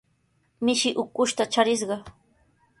Mishi 0.69 0.89
ukushta 1.05 1.49
charishqa. 1.57 1.97